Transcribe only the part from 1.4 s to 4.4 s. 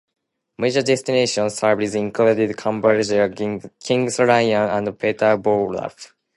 served included Cambridge, King's Lynn